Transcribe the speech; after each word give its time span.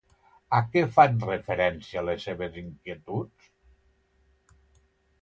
A 0.59 0.61
què 0.71 0.81
fan 0.95 1.19
referència 1.31 2.05
les 2.09 2.27
seves 2.31 2.59
inquietuds? 2.65 3.55